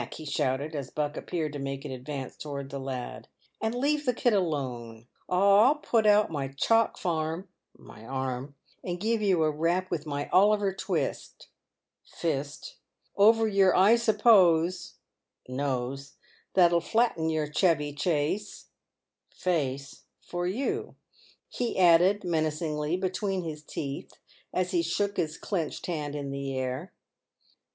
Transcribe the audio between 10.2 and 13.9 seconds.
Oliver Twist (fist) over your